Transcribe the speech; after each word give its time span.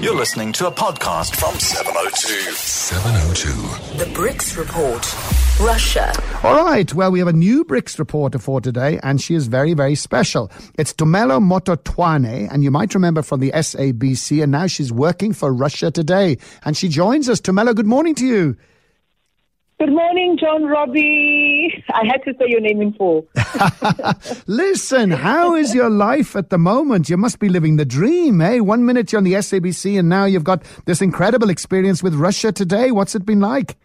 You're 0.00 0.14
listening 0.14 0.52
to 0.52 0.68
a 0.68 0.70
podcast 0.70 1.34
from 1.34 1.58
702. 1.58 2.52
702. 2.52 3.98
The 3.98 4.04
BRICS 4.12 4.56
Report. 4.56 5.04
Russia. 5.60 6.12
All 6.44 6.64
right. 6.64 6.94
Well, 6.94 7.10
we 7.10 7.18
have 7.18 7.26
a 7.26 7.32
new 7.32 7.64
BRICS 7.64 7.98
reporter 7.98 8.38
for 8.38 8.60
today, 8.60 9.00
and 9.02 9.20
she 9.20 9.34
is 9.34 9.48
very, 9.48 9.74
very 9.74 9.96
special. 9.96 10.52
It's 10.78 10.92
Tumelo 10.92 11.42
Mototwane, 11.42 12.48
and 12.52 12.62
you 12.62 12.70
might 12.70 12.94
remember 12.94 13.22
from 13.22 13.40
the 13.40 13.50
SABC, 13.50 14.40
and 14.40 14.52
now 14.52 14.68
she's 14.68 14.92
working 14.92 15.32
for 15.32 15.52
Russia 15.52 15.90
Today. 15.90 16.38
And 16.64 16.76
she 16.76 16.88
joins 16.88 17.28
us. 17.28 17.40
Tumelo, 17.40 17.74
good 17.74 17.86
morning 17.86 18.14
to 18.16 18.26
you. 18.26 18.56
Good 19.78 19.92
morning, 19.92 20.36
John 20.36 20.64
Robbie. 20.64 21.84
I 21.94 22.04
had 22.04 22.24
to 22.24 22.36
say 22.36 22.46
your 22.48 22.60
name 22.60 22.82
in 22.82 22.94
full. 22.94 23.28
Listen, 24.48 25.12
how 25.12 25.54
is 25.54 25.72
your 25.72 25.88
life 25.88 26.34
at 26.34 26.50
the 26.50 26.58
moment? 26.58 27.08
You 27.08 27.16
must 27.16 27.38
be 27.38 27.48
living 27.48 27.76
the 27.76 27.84
dream, 27.84 28.40
eh? 28.40 28.58
One 28.58 28.84
minute 28.84 29.12
you're 29.12 29.18
on 29.18 29.24
the 29.24 29.34
SABC 29.34 29.96
and 29.96 30.08
now 30.08 30.24
you've 30.24 30.42
got 30.42 30.64
this 30.86 31.00
incredible 31.00 31.48
experience 31.48 32.02
with 32.02 32.14
Russia 32.14 32.50
today. 32.50 32.90
What's 32.90 33.14
it 33.14 33.24
been 33.24 33.38
like? 33.38 33.76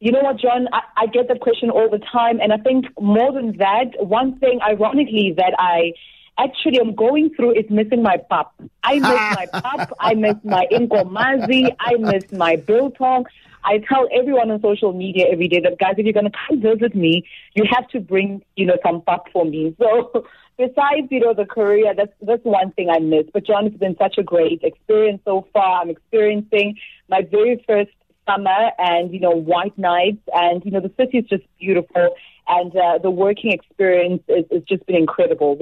You 0.00 0.10
know 0.10 0.22
what, 0.22 0.40
John? 0.40 0.66
I, 0.72 0.80
I 0.96 1.06
get 1.06 1.28
that 1.28 1.38
question 1.38 1.70
all 1.70 1.88
the 1.88 2.00
time. 2.00 2.40
And 2.40 2.52
I 2.52 2.56
think 2.56 2.86
more 3.00 3.32
than 3.32 3.56
that, 3.58 3.92
one 4.00 4.40
thing, 4.40 4.58
ironically, 4.68 5.34
that 5.36 5.54
I 5.56 5.92
actually 6.36 6.80
am 6.80 6.96
going 6.96 7.30
through 7.36 7.52
is 7.52 7.70
missing 7.70 8.02
my 8.02 8.16
pap. 8.28 8.52
I 8.82 8.94
miss 8.94 9.04
my 9.04 9.46
pap. 9.52 9.92
I 10.00 10.14
miss 10.14 10.36
my 10.42 10.66
inkomazi. 10.72 11.76
I 11.78 11.94
miss 11.94 12.32
my 12.32 12.56
biltong. 12.56 13.26
I 13.68 13.78
tell 13.86 14.08
everyone 14.12 14.50
on 14.50 14.62
social 14.62 14.94
media 14.94 15.26
every 15.30 15.46
day 15.46 15.60
that 15.60 15.78
guys, 15.78 15.94
if 15.98 16.04
you're 16.04 16.14
going 16.14 16.30
to 16.30 16.38
come 16.48 16.62
visit 16.62 16.94
me, 16.94 17.24
you 17.54 17.64
have 17.70 17.86
to 17.88 18.00
bring, 18.00 18.42
you 18.56 18.64
know, 18.64 18.78
some 18.84 19.02
pap 19.02 19.30
for 19.32 19.44
me. 19.44 19.76
So 19.88 20.24
besides, 20.56 21.06
you 21.10 21.20
know, 21.20 21.34
the 21.34 21.44
career, 21.44 21.94
that's 21.96 22.12
that's 22.20 22.44
one 22.44 22.72
thing 22.72 22.88
I 22.90 22.98
miss. 22.98 23.26
But 23.32 23.46
John, 23.46 23.66
it's 23.66 23.76
been 23.76 23.96
such 23.96 24.16
a 24.18 24.22
great 24.22 24.62
experience 24.62 25.20
so 25.24 25.46
far. 25.52 25.82
I'm 25.82 25.90
experiencing 25.90 26.76
my 27.08 27.20
very 27.30 27.62
first 27.66 27.90
summer 28.28 28.70
and 28.78 29.12
you 29.12 29.20
know 29.20 29.30
white 29.30 29.76
nights 29.78 30.22
and 30.34 30.64
you 30.64 30.70
know 30.70 30.80
the 30.80 30.92
city 30.98 31.18
is 31.18 31.24
just 31.26 31.44
beautiful 31.58 32.14
and 32.48 32.74
uh, 32.74 32.98
the 33.02 33.10
working 33.10 33.52
experience 33.52 34.22
has 34.28 34.62
just 34.68 34.86
been 34.86 34.96
incredible. 34.96 35.58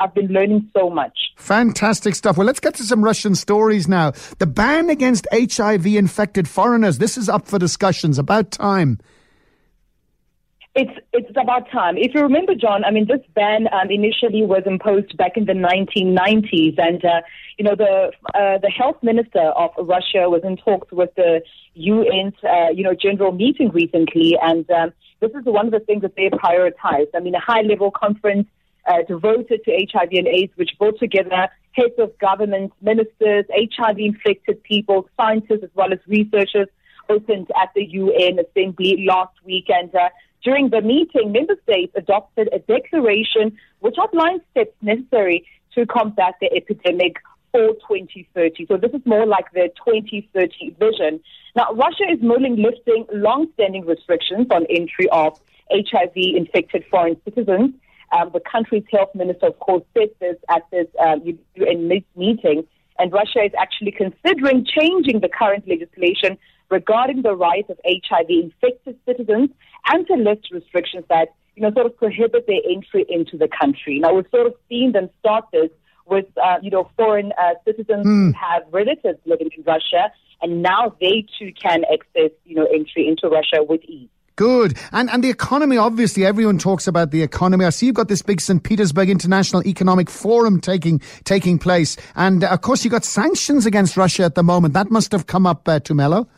I've 0.00 0.14
been 0.14 0.28
learning 0.28 0.70
so 0.76 0.88
much. 0.88 1.16
Fantastic 1.36 2.14
stuff. 2.14 2.36
Well, 2.36 2.46
let's 2.46 2.60
get 2.60 2.74
to 2.76 2.84
some 2.84 3.02
Russian 3.02 3.34
stories 3.34 3.88
now. 3.88 4.12
The 4.38 4.46
ban 4.46 4.90
against 4.90 5.26
HIV 5.32 5.86
infected 5.86 6.48
foreigners. 6.48 6.98
This 6.98 7.16
is 7.16 7.28
up 7.28 7.46
for 7.46 7.58
discussions. 7.58 8.18
About 8.18 8.50
time. 8.50 8.98
It's 10.74 10.96
it's 11.12 11.30
about 11.30 11.68
time. 11.70 11.96
If 11.96 12.14
you 12.14 12.22
remember, 12.22 12.54
John, 12.54 12.84
I 12.84 12.92
mean, 12.92 13.08
this 13.08 13.20
ban 13.34 13.66
um, 13.72 13.90
initially 13.90 14.44
was 14.44 14.62
imposed 14.64 15.16
back 15.16 15.36
in 15.36 15.46
the 15.46 15.52
1990s, 15.52 16.78
and 16.78 17.04
uh, 17.04 17.22
you 17.58 17.64
know 17.64 17.74
the 17.74 18.12
uh, 18.32 18.58
the 18.58 18.70
health 18.70 18.96
minister 19.02 19.40
of 19.40 19.70
Russia 19.76 20.30
was 20.30 20.42
in 20.44 20.56
talks 20.56 20.92
with 20.92 21.10
the 21.16 21.40
UN's 21.76 22.34
uh, 22.44 22.70
you 22.72 22.84
know 22.84 22.94
general 22.94 23.32
meeting 23.32 23.70
recently, 23.70 24.36
and 24.40 24.70
um, 24.70 24.92
this 25.20 25.30
is 25.32 25.44
one 25.44 25.66
of 25.66 25.72
the 25.72 25.80
things 25.80 26.02
that 26.02 26.14
they 26.16 26.30
prioritized. 26.30 27.10
I 27.14 27.20
mean, 27.20 27.34
a 27.34 27.40
high 27.40 27.62
level 27.62 27.90
conference 27.90 28.46
uh, 28.86 29.02
devoted 29.06 29.64
to 29.64 29.86
HIV 29.92 30.08
and 30.12 30.28
AIDS, 30.28 30.52
which 30.56 30.70
brought 30.78 30.98
together 30.98 31.48
heads 31.72 31.94
of 31.98 32.16
government, 32.18 32.72
ministers, 32.80 33.44
HIV 33.52 33.98
infected 33.98 34.62
people, 34.62 35.08
scientists, 35.16 35.62
as 35.62 35.70
well 35.74 35.92
as 35.92 35.98
researchers, 36.06 36.68
opened 37.08 37.48
at 37.60 37.70
the 37.74 37.84
UN 37.84 38.38
Assembly 38.38 39.04
last 39.08 39.34
week. 39.44 39.66
And 39.68 39.94
uh, 39.94 40.08
during 40.42 40.70
the 40.70 40.80
meeting, 40.80 41.32
member 41.32 41.56
states 41.62 41.92
adopted 41.96 42.48
a 42.52 42.58
declaration 42.60 43.56
which 43.80 43.96
outlines 44.00 44.42
steps 44.50 44.74
necessary 44.82 45.46
to 45.74 45.86
combat 45.86 46.34
the 46.40 46.50
epidemic 46.54 47.16
for 47.52 47.72
2030. 47.88 48.66
So 48.66 48.76
this 48.76 48.92
is 48.92 49.00
more 49.04 49.26
like 49.26 49.52
the 49.52 49.70
2030 49.84 50.76
vision. 50.78 51.20
Now, 51.56 51.72
Russia 51.72 52.04
is 52.10 52.18
mulling 52.22 52.56
lifting 52.56 53.06
long-standing 53.12 53.86
restrictions 53.86 54.46
on 54.50 54.66
entry 54.70 55.08
of 55.10 55.40
HIV-infected 55.70 56.84
foreign 56.90 57.20
citizens. 57.24 57.74
Um, 58.12 58.30
the 58.32 58.40
country's 58.40 58.84
health 58.90 59.14
minister, 59.14 59.46
of 59.46 59.58
course, 59.58 59.82
said 59.96 60.08
this 60.20 60.36
at 60.48 60.62
this 60.70 60.86
um, 61.04 61.22
UN 61.54 61.88
meeting, 62.16 62.66
and 62.98 63.12
Russia 63.12 63.40
is 63.44 63.52
actually 63.58 63.92
considering 63.92 64.64
changing 64.64 65.20
the 65.20 65.28
current 65.28 65.68
legislation 65.68 66.38
regarding 66.70 67.22
the 67.22 67.34
rights 67.34 67.70
of 67.70 67.78
HIV-infected 67.86 68.98
citizens 69.06 69.50
and 69.90 70.06
to 70.06 70.14
lift 70.14 70.48
restrictions 70.50 71.04
that, 71.08 71.28
you 71.54 71.62
know, 71.62 71.72
sort 71.72 71.86
of 71.86 71.96
prohibit 71.96 72.46
their 72.46 72.60
entry 72.68 73.04
into 73.08 73.36
the 73.36 73.48
country. 73.48 73.98
Now, 73.98 74.14
we've 74.14 74.26
sort 74.30 74.46
of 74.46 74.54
seen 74.68 74.92
them 74.92 75.10
start 75.20 75.44
this 75.52 75.70
with, 76.08 76.26
uh, 76.42 76.58
you 76.62 76.70
know, 76.70 76.90
foreign 76.96 77.32
uh, 77.32 77.54
citizens 77.64 78.06
mm. 78.06 78.26
who 78.26 78.32
have 78.32 78.62
relatives 78.72 79.18
living 79.24 79.50
in 79.56 79.62
Russia, 79.64 80.12
and 80.42 80.62
now 80.62 80.94
they 81.00 81.26
too 81.38 81.52
can 81.60 81.84
access, 81.92 82.30
you 82.44 82.54
know, 82.54 82.66
entry 82.66 83.06
into 83.06 83.28
Russia 83.28 83.62
with 83.62 83.82
ease. 83.84 84.08
Good. 84.38 84.78
And 84.92 85.10
and 85.10 85.24
the 85.24 85.30
economy, 85.30 85.78
obviously, 85.78 86.24
everyone 86.24 86.58
talks 86.58 86.86
about 86.86 87.10
the 87.10 87.22
economy. 87.24 87.64
I 87.64 87.70
see 87.70 87.86
you've 87.86 87.96
got 87.96 88.06
this 88.06 88.22
big 88.22 88.40
St. 88.40 88.62
Petersburg 88.62 89.10
International 89.10 89.66
Economic 89.66 90.08
Forum 90.08 90.60
taking 90.60 91.00
taking 91.24 91.58
place. 91.58 91.96
And 92.14 92.44
uh, 92.44 92.50
of 92.50 92.60
course, 92.60 92.84
you've 92.84 92.92
got 92.92 93.04
sanctions 93.04 93.66
against 93.66 93.96
Russia 93.96 94.22
at 94.22 94.36
the 94.36 94.44
moment. 94.44 94.74
That 94.74 94.92
must 94.92 95.10
have 95.10 95.26
come 95.26 95.44
up, 95.44 95.66
uh, 95.66 95.80
Tumelo. 95.80 96.28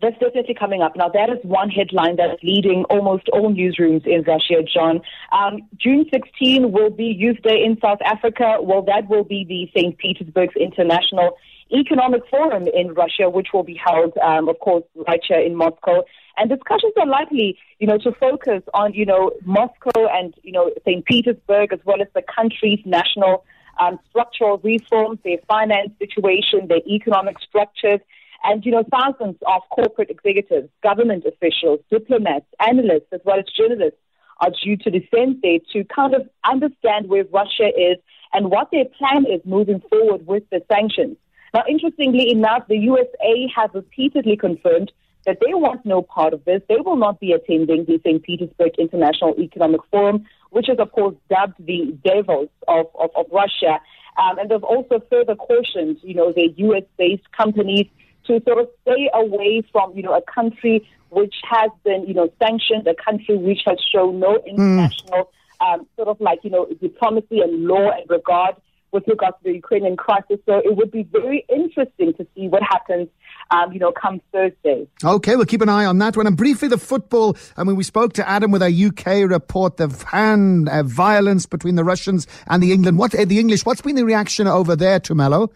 That's 0.00 0.18
definitely 0.18 0.54
coming 0.54 0.80
up. 0.80 0.96
Now, 0.96 1.10
that 1.10 1.28
is 1.28 1.38
one 1.42 1.68
headline 1.68 2.16
that's 2.16 2.42
leading 2.42 2.84
almost 2.84 3.28
all 3.28 3.52
newsrooms 3.52 4.06
in 4.06 4.22
Russia, 4.22 4.62
John. 4.62 5.00
Um, 5.30 5.68
June 5.76 6.06
16 6.10 6.72
will 6.72 6.90
be 6.90 7.04
Youth 7.04 7.42
Day 7.42 7.62
in 7.62 7.78
South 7.82 7.98
Africa. 8.04 8.56
Well, 8.62 8.82
that 8.82 9.10
will 9.10 9.24
be 9.24 9.44
the 9.44 9.68
St. 9.78 9.98
Petersburg's 9.98 10.54
International 10.56 11.36
Economic 11.72 12.22
Forum 12.30 12.66
in 12.74 12.94
Russia, 12.94 13.28
which 13.28 13.48
will 13.52 13.62
be 13.62 13.78
held, 13.84 14.16
um, 14.18 14.48
of 14.48 14.58
course, 14.60 14.84
right 15.06 15.20
here 15.26 15.38
in 15.38 15.54
Moscow. 15.54 16.02
And 16.38 16.48
discussions 16.48 16.94
are 16.98 17.06
likely, 17.06 17.58
you 17.78 17.86
know, 17.86 17.98
to 17.98 18.12
focus 18.12 18.62
on, 18.72 18.94
you 18.94 19.04
know, 19.04 19.32
Moscow 19.44 20.06
and, 20.10 20.34
you 20.42 20.52
know, 20.52 20.70
St. 20.86 21.04
Petersburg, 21.04 21.74
as 21.74 21.80
well 21.84 22.00
as 22.00 22.08
the 22.14 22.22
country's 22.22 22.80
national 22.86 23.44
um, 23.78 23.98
structural 24.08 24.58
reforms, 24.58 25.18
their 25.24 25.38
finance 25.46 25.90
situation, 25.98 26.68
their 26.68 26.84
economic 26.88 27.36
structures, 27.40 28.00
and, 28.44 28.64
you 28.64 28.72
know, 28.72 28.84
thousands 28.90 29.36
of 29.46 29.62
corporate 29.70 30.10
executives, 30.10 30.68
government 30.82 31.24
officials, 31.26 31.80
diplomats, 31.90 32.46
analysts, 32.58 33.12
as 33.12 33.20
well 33.24 33.38
as 33.38 33.44
journalists 33.56 33.98
are 34.40 34.50
due 34.64 34.76
to 34.78 34.90
descend 34.90 35.36
there 35.42 35.58
to 35.72 35.84
kind 35.84 36.14
of 36.14 36.28
understand 36.50 37.08
where 37.08 37.24
Russia 37.32 37.68
is 37.76 37.98
and 38.32 38.50
what 38.50 38.70
their 38.70 38.86
plan 38.98 39.26
is 39.26 39.40
moving 39.44 39.82
forward 39.90 40.26
with 40.26 40.44
the 40.50 40.62
sanctions. 40.72 41.16
Now, 41.52 41.64
interestingly 41.68 42.30
enough, 42.30 42.66
the 42.68 42.78
USA 42.78 43.50
has 43.54 43.70
repeatedly 43.74 44.36
confirmed 44.36 44.92
that 45.26 45.38
they 45.40 45.52
want 45.52 45.84
no 45.84 46.00
part 46.00 46.32
of 46.32 46.44
this. 46.44 46.62
They 46.68 46.76
will 46.82 46.96
not 46.96 47.20
be 47.20 47.32
attending 47.32 47.84
the 47.84 48.00
St. 48.02 48.22
Petersburg 48.22 48.72
International 48.78 49.38
Economic 49.38 49.80
Forum, 49.90 50.24
which 50.50 50.68
is, 50.68 50.78
of 50.78 50.92
course, 50.92 51.14
dubbed 51.28 51.54
the 51.58 51.96
Davos 52.04 52.48
of, 52.68 52.86
of, 52.98 53.10
of 53.16 53.26
Russia. 53.30 53.80
Um, 54.16 54.38
and 54.38 54.50
they've 54.50 54.62
also 54.62 55.00
further 55.10 55.34
cautioned, 55.34 55.98
you 56.02 56.14
know, 56.14 56.32
the 56.32 56.54
U.S.-based 56.56 57.24
companies 57.36 57.86
to 58.26 58.40
sort 58.46 58.58
of 58.58 58.68
stay 58.82 59.10
away 59.14 59.62
from, 59.72 59.96
you 59.96 60.02
know, 60.02 60.14
a 60.14 60.22
country 60.22 60.86
which 61.10 61.34
has 61.48 61.70
been, 61.84 62.06
you 62.06 62.14
know, 62.14 62.30
sanctioned, 62.40 62.86
a 62.86 62.94
country 62.94 63.36
which 63.36 63.60
has 63.66 63.78
shown 63.92 64.20
no 64.20 64.40
international 64.46 65.30
mm. 65.60 65.74
um, 65.74 65.86
sort 65.96 66.08
of 66.08 66.20
like, 66.20 66.40
you 66.42 66.50
know, 66.50 66.66
diplomacy 66.80 67.40
and 67.40 67.64
law 67.66 67.90
and 67.90 68.08
regard 68.08 68.54
with 68.92 69.06
regards 69.06 69.36
to 69.38 69.44
the 69.44 69.54
Ukrainian 69.54 69.96
crisis. 69.96 70.38
So 70.46 70.58
it 70.58 70.76
would 70.76 70.90
be 70.90 71.04
very 71.04 71.44
interesting 71.48 72.12
to 72.14 72.26
see 72.34 72.48
what 72.48 72.62
happens 72.62 73.08
um, 73.50 73.72
you 73.72 73.78
know, 73.78 73.92
come 73.92 74.20
Thursday. 74.32 74.86
Okay, 75.02 75.36
we'll 75.36 75.46
keep 75.46 75.62
an 75.62 75.68
eye 75.68 75.84
on 75.84 75.98
that 75.98 76.16
one. 76.16 76.26
And 76.26 76.36
briefly, 76.36 76.68
the 76.68 76.78
football. 76.78 77.36
I 77.56 77.64
mean, 77.64 77.76
we 77.76 77.84
spoke 77.84 78.12
to 78.14 78.28
Adam 78.28 78.50
with 78.50 78.62
a 78.62 78.70
UK 78.70 79.28
report, 79.28 79.76
the 79.76 79.88
fan 79.88 80.68
uh, 80.68 80.82
violence 80.84 81.46
between 81.46 81.74
the 81.74 81.84
Russians 81.84 82.26
and 82.46 82.62
the 82.62 82.72
England. 82.72 82.98
What 82.98 83.14
uh, 83.14 83.24
the 83.24 83.38
English? 83.38 83.66
What's 83.66 83.80
been 83.80 83.96
the 83.96 84.04
reaction 84.04 84.46
over 84.46 84.76
there, 84.76 85.00
Tumelo? 85.00 85.50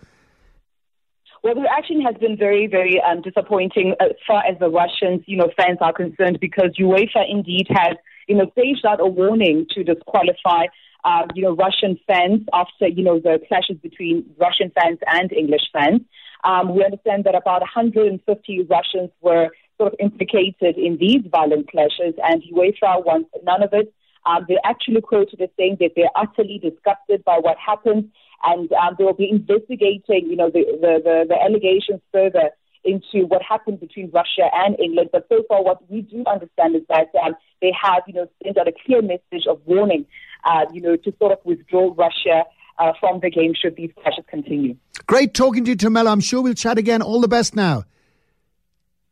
Well, 1.44 1.54
the 1.54 1.60
reaction 1.60 2.00
has 2.00 2.14
been 2.16 2.38
very, 2.38 2.66
very 2.66 3.02
um, 3.02 3.20
disappointing 3.20 3.94
as 4.00 4.12
far 4.26 4.42
as 4.50 4.58
the 4.58 4.70
Russians, 4.70 5.24
you 5.26 5.36
know, 5.36 5.50
fans 5.54 5.76
are 5.82 5.92
concerned 5.92 6.38
because 6.40 6.70
UEFA 6.80 7.28
indeed 7.28 7.66
has, 7.68 7.98
you 8.26 8.34
know, 8.34 8.50
staged 8.52 8.86
out 8.86 8.98
a 8.98 9.06
warning 9.06 9.66
to 9.72 9.84
disqualify, 9.84 10.64
um, 11.04 11.28
you 11.34 11.42
know, 11.42 11.54
Russian 11.54 12.00
fans 12.06 12.46
after, 12.54 12.88
you 12.88 13.04
know, 13.04 13.20
the 13.20 13.40
clashes 13.46 13.76
between 13.82 14.24
Russian 14.40 14.72
fans 14.74 14.98
and 15.06 15.30
English 15.34 15.68
fans. 15.70 16.00
Um, 16.44 16.74
we 16.74 16.82
understand 16.82 17.24
that 17.24 17.34
about 17.34 17.60
150 17.60 18.62
Russians 18.62 19.10
were 19.20 19.50
sort 19.76 19.92
of 19.92 19.98
implicated 20.00 20.78
in 20.78 20.96
these 20.98 21.20
violent 21.30 21.70
clashes, 21.70 22.14
and 22.24 22.42
UEFA 22.56 23.04
wants 23.04 23.28
none 23.42 23.62
of 23.62 23.74
it. 23.74 23.92
Um, 24.24 24.46
they're 24.48 24.64
actually 24.64 25.02
quoted 25.02 25.42
as 25.42 25.50
saying 25.58 25.76
that 25.80 25.90
they're 25.94 26.16
utterly 26.16 26.58
disgusted 26.58 27.22
by 27.22 27.36
what 27.36 27.58
happened 27.58 28.12
and 28.42 28.70
um, 28.72 28.94
they 28.98 29.04
will 29.04 29.14
be 29.14 29.30
investigating, 29.30 30.28
you 30.28 30.36
know, 30.36 30.50
the, 30.50 30.64
the, 30.80 31.00
the, 31.02 31.24
the 31.28 31.42
allegations 31.42 32.00
further 32.12 32.50
into 32.84 33.26
what 33.26 33.42
happened 33.42 33.80
between 33.80 34.10
Russia 34.10 34.50
and 34.52 34.78
England. 34.78 35.10
But 35.12 35.26
so 35.28 35.42
far, 35.48 35.62
what 35.62 35.88
we 35.90 36.02
do 36.02 36.22
understand 36.26 36.76
is 36.76 36.82
that 36.88 37.08
um, 37.24 37.34
they 37.62 37.72
have, 37.80 38.02
you 38.06 38.14
know, 38.14 38.28
sent 38.42 38.58
out 38.58 38.68
a 38.68 38.72
clear 38.84 39.00
message 39.00 39.46
of 39.48 39.60
warning, 39.64 40.04
uh, 40.44 40.66
you 40.72 40.82
know, 40.82 40.96
to 40.96 41.14
sort 41.18 41.32
of 41.32 41.38
withdraw 41.44 41.94
Russia 41.96 42.44
uh, 42.78 42.92
from 43.00 43.20
the 43.20 43.30
game 43.30 43.54
should 43.54 43.76
these 43.76 43.90
clashes 44.02 44.24
continue. 44.28 44.76
Great 45.06 45.32
talking 45.34 45.64
to 45.64 45.70
you, 45.70 45.76
Tumelo. 45.76 46.10
I'm 46.10 46.20
sure 46.20 46.42
we'll 46.42 46.54
chat 46.54 46.78
again. 46.78 47.02
All 47.02 47.20
the 47.20 47.28
best 47.28 47.56
now. 47.56 47.84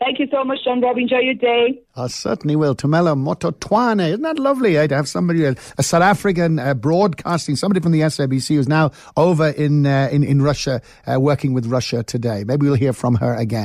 Thank 0.04 0.18
you 0.18 0.26
so 0.32 0.42
much, 0.42 0.64
John 0.64 0.80
Rob. 0.80 0.98
Enjoy 0.98 1.18
your 1.18 1.34
day. 1.34 1.80
I 1.94 2.08
certainly 2.08 2.56
will. 2.56 2.74
Tumelo 2.74 3.14
Mototwane. 3.14 4.08
Isn't 4.08 4.22
that 4.22 4.38
lovely 4.38 4.76
eh, 4.76 4.88
to 4.88 4.96
have 4.96 5.06
somebody, 5.06 5.44
a, 5.44 5.54
a 5.78 5.82
South 5.84 6.02
African 6.02 6.58
uh, 6.58 6.74
broadcasting, 6.74 7.54
somebody 7.54 7.80
from 7.80 7.92
the 7.92 8.00
SABC 8.00 8.56
who's 8.56 8.68
now 8.68 8.90
over 9.16 9.50
in, 9.50 9.86
uh, 9.86 10.08
in, 10.10 10.24
in 10.24 10.42
Russia, 10.42 10.82
uh, 11.06 11.20
working 11.20 11.52
with 11.52 11.66
Russia 11.66 12.02
today. 12.02 12.42
Maybe 12.42 12.66
we'll 12.66 12.74
hear 12.74 12.92
from 12.92 13.14
her 13.16 13.34
again. 13.36 13.60